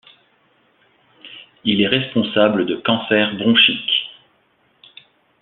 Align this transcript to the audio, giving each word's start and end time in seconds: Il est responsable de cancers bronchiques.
Il 1.63 1.79
est 1.79 1.87
responsable 1.87 2.65
de 2.65 2.75
cancers 2.77 3.35
bronchiques. 3.35 4.09